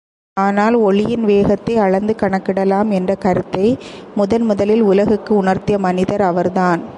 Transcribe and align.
ஆனால் 0.37 0.75
ஒளியின் 0.79 1.25
வேகத்தை 1.25 1.73
அளந்து 1.77 2.13
கணக்கிடலாம் 2.21 2.89
என்ற 2.89 3.11
கருத்தை 3.15 3.65
முதன் 4.15 4.45
முதலில் 4.45 4.83
உலகுக்கு 4.83 5.31
உணர்த்திய 5.43 5.77
மனிதர் 5.79 6.21
அவர்தான். 6.21 6.81